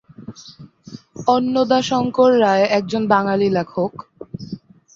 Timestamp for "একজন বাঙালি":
2.77-3.47